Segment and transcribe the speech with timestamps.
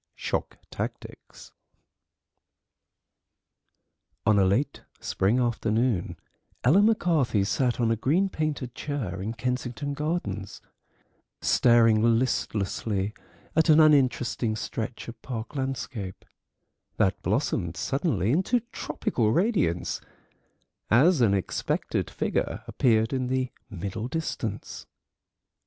[0.15, 1.51] SHOCK TACTICS
[4.25, 6.17] On a late spring afternoon
[6.63, 10.59] Ella McCarthy sat on a green painted chair in Kensington Gardens,
[11.39, 13.13] staring listlessly
[13.55, 16.25] at an uninteresting stretch of park landscape,
[16.97, 20.01] that blossomed suddenly into tropical radiance
[20.89, 24.87] as an expected figure appeared in the middle distance.